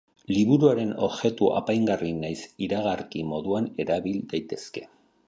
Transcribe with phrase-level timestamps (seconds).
[0.35, 4.85] Liburuaren objektu apaingarri nahiz iragarki moduan erabil daitezke.